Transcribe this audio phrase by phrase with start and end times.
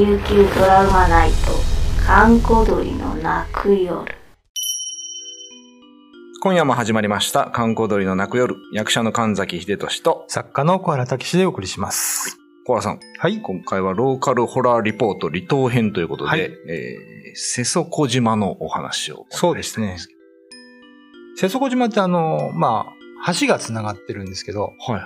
[0.00, 1.36] 琉球ドラマナイト
[2.06, 4.02] 閑古鳥の泣く夜
[6.42, 12.38] 今夜も始まりました、観光鳥の泣く夜、役者の神崎秀俊と、作家の小原武史でお送りします。
[12.66, 13.00] 小原さん。
[13.18, 13.42] はい。
[13.42, 19.26] 今回はローカルホラーリポート離島編ということで、はいえー、瀬底島のお話を。
[19.28, 19.98] そうですね。
[21.36, 22.86] 瀬底島ってあの、ま
[23.22, 25.04] あ、橋が繋がってるんですけど、はいはい。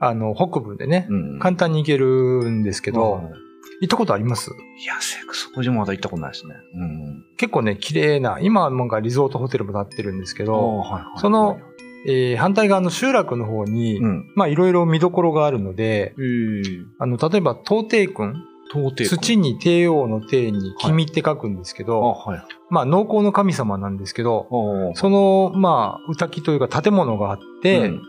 [0.00, 3.49] あの、北部でね、うん簡単に行けるんですけど、はい
[3.80, 4.50] 行ったことあります？
[4.50, 5.20] いや、瀬
[5.52, 6.54] 底島まだ行ったことないですね。
[6.74, 7.24] うん。
[7.36, 11.60] 結構ね、綺麗な、今はなんかリゾートホテルも建ってるんですけど、はいはいその、
[12.06, 14.32] えー反対側の集落の方に、うん。
[14.34, 18.34] まあいろいろ見どころがあるので、えー、あの、例えば、東帝君、
[18.70, 19.04] 到底。
[19.04, 22.44] 土に帝王の帝に君って書くんですけあ、ど、はい。
[22.68, 24.46] まあ農耕の神様なんですけど、
[24.94, 28.02] あその、まあ、歌木というか建物があって、うん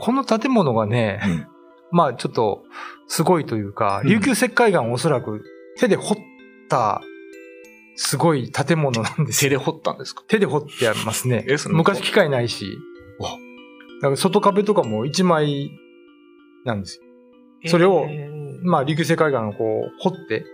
[0.00, 1.46] この建物がね、うん
[1.90, 2.64] まあちょっと
[3.06, 5.44] すごいというか、うん琉球石灰岩をおそらく
[5.78, 6.16] 手で掘っ
[6.68, 7.00] た
[7.96, 9.50] すごい建物なんですよ。
[9.50, 10.22] 手で掘ったんですか？
[10.28, 12.78] 手で掘ってありますね昔機械ないし。
[14.00, 15.72] だから外壁とかも一枚
[16.64, 17.70] なんですよ。
[17.70, 20.44] それをえーまあ琉球石灰岩をこう掘って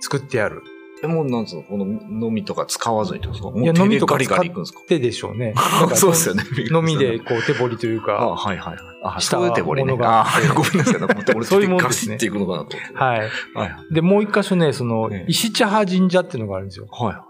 [0.00, 0.62] 作ってある。
[1.02, 1.84] え、もうなんつうの、この
[2.28, 3.84] 飲みとか使わずにってことですか？
[3.84, 4.80] いみとかガリガリいくんですか？
[4.86, 5.54] 手でしょうね。
[5.94, 6.42] そうですよね。
[6.72, 8.78] 飲みでこう手掘りというあか、はいはいはい。
[9.04, 11.00] あ、そういう手彫りねあはい ごめんなさい。
[11.00, 12.76] なんか手彫りそういうもんガですねシっていくのかなと。
[12.94, 13.94] はい。
[13.94, 16.86] で、もう一箇所ね、そのええ、石茶葉神社っていうのがあるんですよ。
[16.90, 17.24] は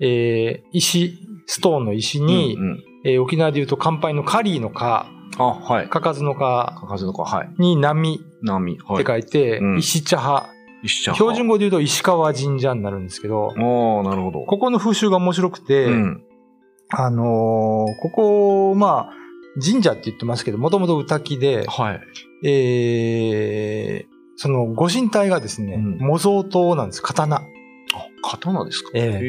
[0.00, 2.20] えー、石、ストーンの石い。
[2.22, 2.56] に、
[3.04, 5.06] えー沖縄で言うと乾杯のカリーのカ、
[5.38, 5.88] あ、はい。
[5.88, 7.50] かかずのカかかずのか、はい。
[7.58, 8.78] に波波。
[8.86, 9.02] はい。
[9.02, 10.48] って書いて、うん石茶葉。
[10.88, 14.40] 標準語で言うと石川神社になるんですけど、なるほど。
[14.46, 16.24] ここの風習が面白くて、うん。
[16.92, 19.12] あのーここ、まあ、
[19.64, 22.00] 神社って言ってますけど、もともと歌木で、はい。
[22.48, 27.36] えー、そのご神体がですね、うん模造刀なんです、刀。
[27.36, 27.42] あ、
[28.22, 28.90] 刀ですか？
[28.94, 29.20] え。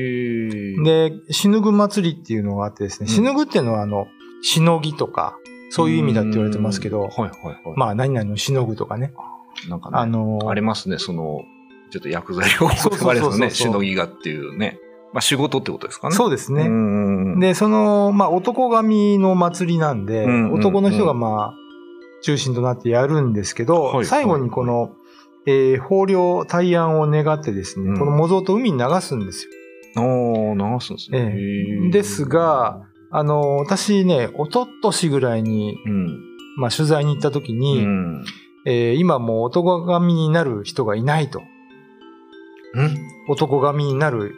[0.83, 4.07] で、しぬぐ祭りっていうのがあってですね、うんしぬぐっていうのはあの、
[4.41, 5.37] しのぎとか、
[5.69, 7.57] そういう意味だって言われてますけど、うんはいはいはい。
[7.75, 9.13] まあ何々のしのぐとかね。
[9.69, 11.41] なんかね、あのーありますね、その、
[11.91, 14.79] ちょっと薬剤をそうそうそうそうあれですよね、しのぎがっていうね。
[15.13, 16.15] まあ仕事ってことですかね。
[16.15, 16.69] そうですね。
[16.69, 21.53] ねで、その、まあ男神の祭りなんで、うん男の人がまあ、
[22.23, 24.91] 中心となってやるんですけど、はい最後にこの、
[25.45, 29.51] えー豊漁大安を願ってですね、うんこの模造と海に流すんですよ。
[29.97, 31.19] おー、流すんですね。
[31.19, 36.19] えへーですが、あの、私ね、一昨年ぐらいに、うん。
[36.57, 38.23] まあ取材に行った時うに、ん。
[38.65, 41.41] えー今もう男神になる人がいないと。
[43.27, 44.35] 男神になる、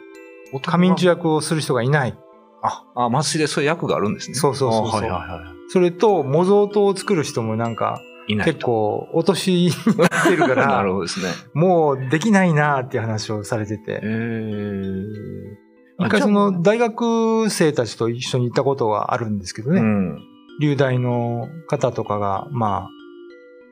[0.62, 2.18] 仮眠中役をする人がいない。
[2.62, 4.34] あ、あ、祭りでそういう役があるんですね。
[4.34, 8.32] そうそうそうそうあはいはいはそれと、模造刀を作る人もなんか、い。
[8.32, 11.26] いない結構、お年になってるか ならる、ほどですね。
[11.52, 14.00] もうできないなーっていう話をされてえて。
[14.02, 15.04] ー。
[16.00, 19.80] 一回その、大学生たちと一緒に行ったことがあるんですけどね。
[19.80, 20.18] うん。
[20.60, 22.88] 流大の方とかが、まあ、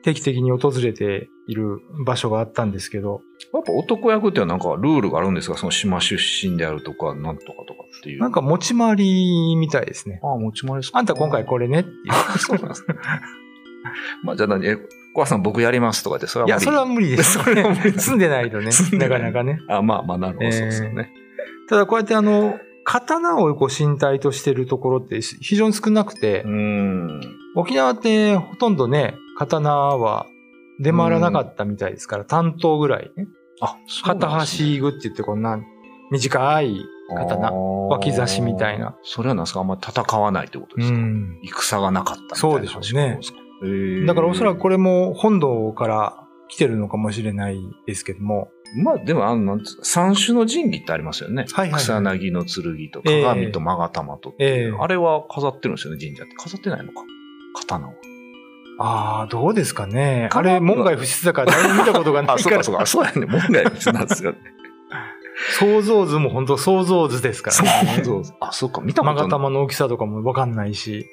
[0.03, 3.21] 定期的に訪れている場所があったんですけど、
[3.53, 5.57] やっぱ男役ってはなんかルールがあるんですか？
[5.57, 8.19] その島出身であるとか、なんとかとかっていう。
[8.19, 10.19] なんか持ち回りみたいですね。
[10.23, 10.99] ああ、持ち回りですか？
[10.99, 12.37] あんた今回これねっていう。
[12.37, 12.95] そうなんですね。
[14.23, 14.65] まあじゃあ何？
[14.65, 14.81] え、小
[15.15, 17.33] 川さん僕やりますとかって、それはい無理や、それは無理です。
[17.43, 19.59] それは無理住んでないとねなないかなかね。
[19.69, 21.11] あまあまあなるほど、そうですよね。
[21.69, 27.21] ただこうやってあの、刀をこう身体としてるところって非常に少なくてう、ん。
[27.55, 30.25] 沖縄ってほとんどね、刀は
[30.79, 33.27] 出回らなかったみたいですから、担当ぐらいね。
[33.61, 35.59] あ、片端具って言ってこんな
[36.11, 36.85] 短い
[37.15, 37.51] 刀。
[37.51, 38.95] 脇差しみたいな。
[39.03, 39.59] それはなんですか？
[39.59, 41.39] あんまり戦わないってことですか、うん。
[41.43, 43.33] 戦がなかったみたいなそうでしょうね話
[43.63, 48.49] へーだからおそらくこれも本土から来てるのかもしれないですけども。
[48.83, 51.45] まあでもあの、三種の神器ってありますよね。
[51.51, 56.33] はいはいはい草薙の剣とええ鏡と勾玉とっていう、ええあれは飾ってるんですよね、神社って。
[56.35, 57.01] 飾ってないのか
[57.53, 57.93] 刀を。
[58.79, 60.25] ああ、どうですかね。
[60.31, 63.09] あ刀れ、門外不出だから誰も見たことがなあ、いから そうか、そうか。
[63.09, 63.39] そうやね。
[63.39, 64.37] 問題なんですよね。
[65.59, 68.01] 想像図も本当想像図ですからね。
[68.03, 68.37] そうそう。
[68.39, 68.81] あ、そうか。
[68.81, 69.25] 見たことない。
[69.25, 71.05] 勾玉の大きさとかもわかんないし。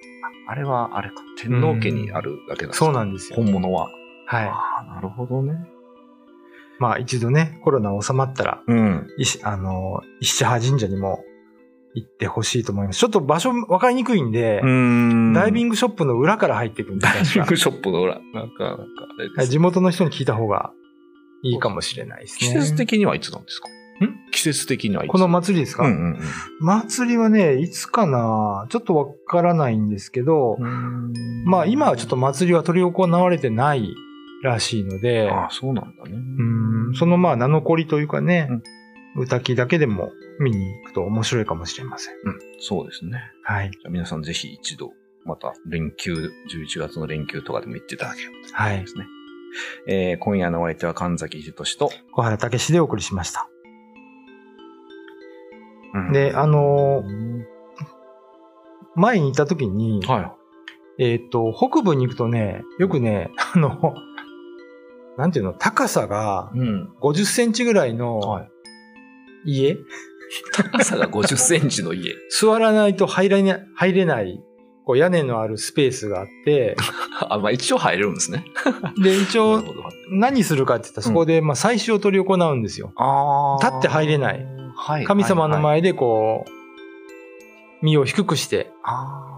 [0.47, 1.17] あれは、あれか。
[1.39, 3.37] 天皇家にあるだけなんですかそうなんですよ。
[3.37, 3.89] 本物は。
[4.27, 4.45] はい。
[4.47, 4.53] あ
[4.91, 5.55] あ、なるほどね。
[6.79, 9.07] まあ一度ね、コロナ収まったら、うん。
[9.19, 11.23] 石、あの、石葉神社にも
[11.95, 13.01] 行ってほしいと思います。
[13.01, 18.15] ちょっと場所分かりにくいんで、んダイビング、グショップの裏から入っていくんでダイビン確グショップの裏。
[18.15, 18.85] なんか、なんか、
[19.19, 20.73] あれかです地元の人に聞いた方が
[21.43, 22.61] いいかもしれないです季ね。
[22.61, 23.69] 節的にはいつなんですか？
[23.69, 24.31] ん？
[24.31, 25.11] 季節的にはいつ？
[25.11, 26.19] この祭りですか、うん
[26.61, 28.67] 祭りはね、いつかな？
[28.69, 31.13] ちょっとわからないんですけど、うんうん。
[31.45, 33.95] まあ今はちょっと祭りは取り行われてない
[34.43, 36.13] らしいので、ああ、そうなんだね。
[36.13, 36.17] う
[36.93, 38.49] んそのまあ名残りというかね、
[39.17, 42.15] 歌きだけでも見に行くと面白いかもしれません。
[42.25, 43.23] うん、そうですね。
[43.43, 43.71] はい。
[43.71, 44.93] じゃあ皆さんぜひ一度、
[45.25, 48.89] また連休、11月の連休とかでも行っていただければとはい思いま。
[48.89, 49.07] すね。
[49.89, 53.49] えー今夜のお相手は神崎秀俊と、小原武史でお送りしました。
[55.95, 57.47] うんで、あのーうん
[58.97, 60.37] 前に行った時に、は
[60.99, 63.95] えっ、と、北部に行くとね、よくね、あの、
[65.17, 66.59] なんていうの、高さがい。
[66.59, 66.93] うん。
[67.01, 68.51] 50センチぐらいのはい。
[69.45, 69.77] 家、
[70.55, 72.15] 高さが50センチの家。
[72.31, 74.41] 座らないと入れない、入れない、
[74.85, 76.77] こう屋根のあるスペースがあって、
[77.29, 78.45] あ、まあ一応入れるんですね。
[79.03, 79.63] で、一応
[80.11, 82.93] 何するかって言ったらそこで、まあ、祭祀を取り行うんですよ。
[82.97, 84.47] あ立って入れない。
[84.77, 85.05] はい。
[85.05, 86.51] 神様の前でこう、
[87.83, 88.71] 身を低くして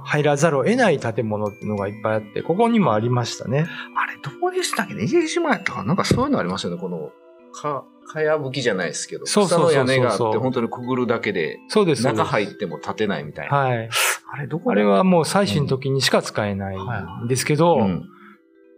[0.05, 3.67] 入らざるを得ない建物っていうのがいっぱいあって、ここにもありましたね。
[3.95, 5.05] あれ、どこでしたっけね？
[5.05, 6.81] 家島やったかななんかそういうのありますよね。
[6.81, 7.13] この、
[7.53, 9.27] か、かやぶきじゃないですけど。
[9.27, 12.05] そうそうそうそう草の屋根があって、本当にくぐるだけで、そうです。
[12.05, 13.57] 中入っても立てないみたいな。
[13.57, 13.89] はい。
[14.33, 16.77] あれ、どこあれはもう祭祀の時にしか使えない
[17.25, 18.09] んですけど、うん。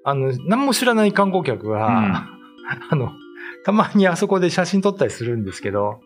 [0.05, 1.89] あの、何も知らない観光客が、
[2.91, 3.13] あの、
[3.65, 6.01] たまにあそこで写真撮ったりするんですけど、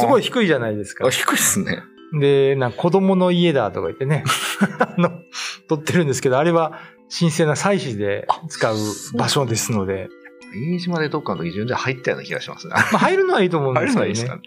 [0.00, 0.24] すごいい。
[0.24, 1.10] 低いじゃないですかあ。
[1.10, 1.82] 低いっすね。
[2.18, 4.24] で、なんか子供の家だとか言ってね、
[4.78, 5.10] あの、
[5.68, 6.80] 撮ってるんですけど、あれは
[7.16, 8.76] 神聖な祭祀で使う
[9.16, 10.08] 場所ですので、
[10.54, 12.74] 家島でどっかの時順で入ったような気がしますね。
[12.74, 13.94] まあ入るのはいいと思うんですけどね。
[13.94, 14.42] のはいいですかね。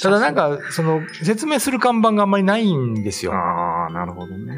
[0.00, 3.32] ただなんか、その、説明する看板があんまりないんですよ。
[3.32, 4.56] ああ、なるほどね。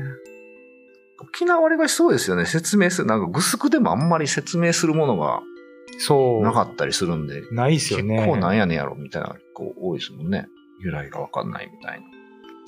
[1.21, 2.47] 沖縄割がそうですよね。
[2.47, 3.09] 説明する。
[3.09, 5.43] なんか、グスクでもあんまり説明するものが
[5.99, 6.43] そう。
[6.43, 8.17] なかったりするんで、ないですよね。
[8.17, 10.47] 結構なんやねんやろみたいな、こう、多いですもんね。
[10.81, 12.07] 由来がわかんないみたいな。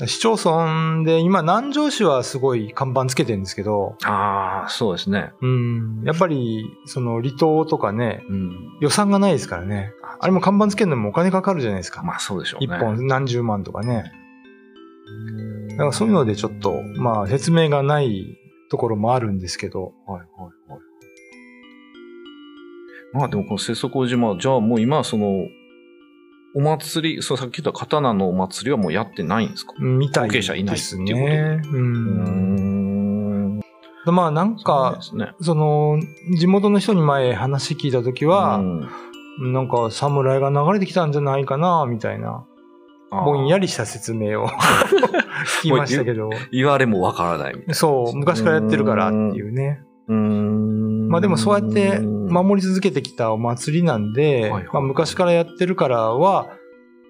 [0.06, 5.32] 市町村で、今、南城市はすごい看板つけてるんですけど、ああ、そうですね。
[5.40, 8.78] うん、やっぱり、その離島とかね、うん。
[8.80, 9.92] 予算がないですからね。
[10.20, 12.02] あれも看板つけるのにもお金かかるじゃないですか。
[12.04, 12.78] まあそうでしょう一ね。
[12.78, 14.12] 本何十万とかね。
[15.06, 15.68] うん。
[15.68, 18.38] だからそういうのでちょっと、まあ説明がない
[18.70, 20.80] ところもあるんですけど、はいはいはい。
[23.14, 25.46] まあでもこの瀬底島、じゃあもう今その、
[26.58, 29.74] お祭り、そうさっき言った刀のお祭りはもうやってないんですか？
[29.78, 31.60] みたい後継者いないですっていうね。
[31.64, 31.76] う。
[31.76, 33.60] うんん。
[34.06, 35.32] まあなんかで、すね。
[35.40, 36.00] その、
[36.36, 38.88] 地元の人に前話聞いたときは、うん
[39.40, 42.44] なんか侍が流れてきたんじゃないかな、みたいな、
[43.12, 44.48] ぼんやりした説明を
[45.62, 47.74] 聞きましたけど、言われもわからないみたいな。
[47.74, 49.80] そう、昔からやってるからっていうね。
[50.08, 50.12] う。
[50.12, 56.48] まあでもそうやって守り続けてきたお祭りなんで、まあ昔からやってるからは、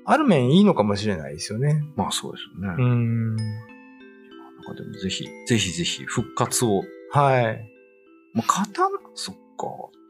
[0.05, 1.85] ある面いいのかもしれないですよね。
[1.97, 2.82] まあそうですよね。
[2.82, 3.37] うなんん。
[3.37, 6.82] かでもぜひ、ぜひぜひ復活を。
[7.11, 7.70] はい。
[8.35, 9.67] まあ、刀、そっか。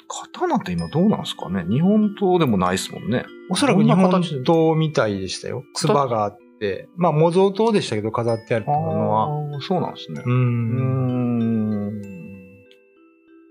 [0.08, 1.64] 刀って今どうなんですかね？
[1.69, 3.26] 日本刀でもないですもんね。
[3.50, 5.64] おそらく日本刀みたいでしたよ。
[5.75, 5.87] 形？
[5.88, 6.88] 唾があって。
[6.96, 9.28] まあ模造刀でしたけど飾ってあるっていうのは。
[9.61, 10.22] そうなんですね。
[10.25, 10.31] う。
[10.31, 11.38] うんん。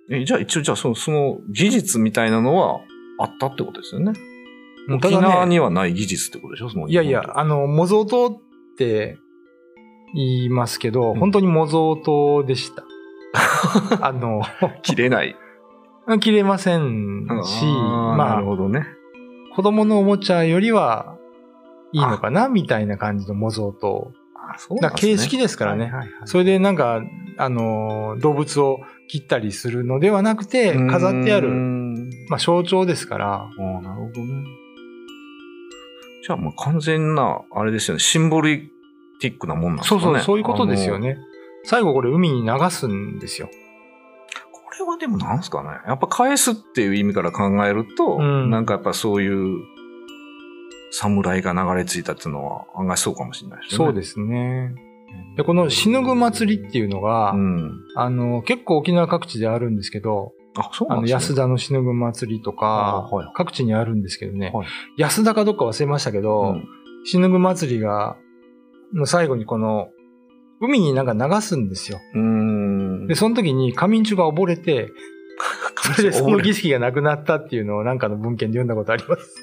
[0.09, 2.79] え、じゃあ一応じゃあその、その技術みたいなのは
[3.19, 4.13] あったってことですよね。
[4.89, 6.69] 沖縄にはない技術ってことでしょ？
[6.69, 8.37] そのいやいや、あの、模造刀っ
[8.77, 9.17] て
[10.13, 12.83] 言いますけど、うん本当に模造刀でした。
[14.01, 14.41] あの、
[14.83, 15.35] 切れない。
[16.21, 18.85] 切れませんし、あまあ、るほどね。
[19.55, 21.17] 子供のおもちゃよりは
[21.91, 22.47] いいのかな？
[22.47, 24.13] みたいな感じの模造刀。
[24.49, 27.01] あそうだから形式ですからねはいはいはいそれでなんか、
[27.37, 34.43] あの、動物を切ったりするのではなくて、飾ってある、んまあ象徴ですから、ああ、なるほどね。
[36.25, 38.69] じゃあもう完全な、あれですよね、シンボリ
[39.19, 40.01] ティックなもんなんですかね。
[40.01, 41.15] そうそう、そういうことですよね。
[41.15, 41.17] ね。
[41.63, 43.49] 最後これ海に流すんですよ。
[44.51, 45.69] これはでもなんですかね。
[45.87, 49.63] やっぱ返すっていう意味から考えると、うんなんかやっぱそういう
[50.91, 53.77] 侍が流れ着いたっていうのは案外そうかもしれないですね。
[53.77, 54.75] そうですね。
[55.35, 57.83] で、この死ぬぐ祭りっていうのが、うん。
[57.95, 61.13] あの、結構沖縄各地であるんですけど、あ、そうあの、なんですね。
[61.13, 66.67] 安田の死ぬぐ祭りとかあはい、各地にあるんですけどねはい、安田かどっか忘れましたけど、うん
[67.07, 68.17] 死ぬぐ祭りが、
[68.93, 69.87] の最後にこの、
[70.59, 71.99] 海になんか流すんですよ。
[73.07, 74.91] で、その時に仮眠中が溺れて、
[75.95, 79.35] それでその儀式がなくなったっていうのをなんかの文献で読んだことあります。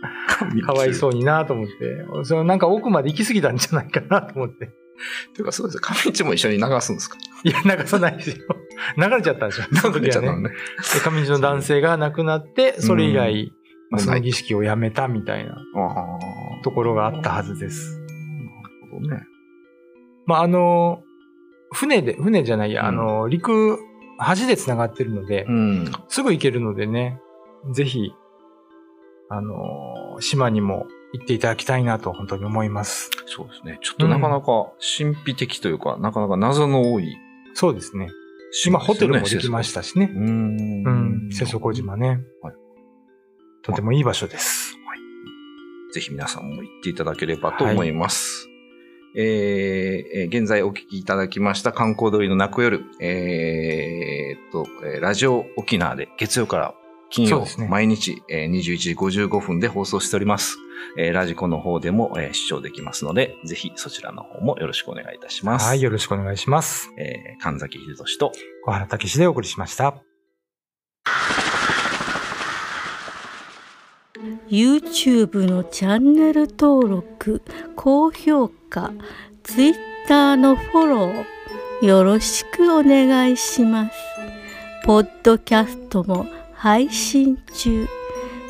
[0.64, 2.24] かわいそうになと思って。
[2.24, 4.70] そのなんか奥まで行き過ぎたんじゃないかなと思って。
[5.34, 5.78] というかそうです。
[5.80, 7.16] 上市も一緒に流すんですか？
[7.44, 8.36] いや、流さないですよ。
[8.96, 9.66] 流れちゃったんですよ。
[9.72, 10.10] その時はね。
[10.12, 10.50] ちゃったのね。
[10.50, 10.54] で
[11.00, 13.52] 上地の男性が亡くなって、それ以来、
[13.90, 15.56] まあその儀式をやめたみたいな。
[16.62, 17.98] ところがあったはずです。
[18.00, 19.22] なるほどね。
[20.26, 21.02] まあ、あの、
[21.72, 23.78] 船で、船じゃないや、うんあの、陸
[24.38, 25.92] 橋で繋がってるので、うん。
[26.08, 27.20] すぐ行けるのでね、
[27.72, 28.12] ぜひ、
[29.28, 33.08] あのー島にも行っていただきたいなと本当に思います。
[33.26, 33.78] そうですね。
[33.82, 37.16] ちょっとなかなか神秘的というか、なかなか謎の多い
[37.54, 38.10] そうですね。
[38.66, 40.18] 今ホテルもできましたしねう。
[40.18, 40.84] ん。
[40.84, 41.28] うん。
[41.32, 42.20] 瀬底島ね。
[42.42, 42.54] はい
[43.62, 44.76] とてもいい場所です。
[45.94, 48.48] ぜひ皆さんも行っていただければと思います。
[49.16, 56.74] えーえー現在お聞きいただきました観光通りの泣く夜、えーっと、えーラジオ沖縄で月曜から
[57.14, 60.56] 金曜、そうですね毎日、えー21時55分で放送しております。
[60.98, 65.66] えーラジコの方でも、えー視聴できますので、ぜひそちらの方もよろしくお願いいたします。
[65.68, 66.90] はい、よろしくお願いします。
[66.98, 68.32] えー神崎秀俊と、
[68.64, 69.94] 小原武史でお送りしました。
[74.48, 77.42] YouTube のチャンネル登録
[77.76, 78.92] 高評価
[79.42, 83.92] Twitter のフォローよろしくお願いします
[84.84, 86.26] ポッドキャストも
[86.64, 87.86] 配信中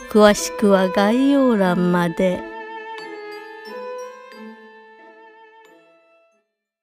[0.09, 2.54] 詳しくは概要欄まで。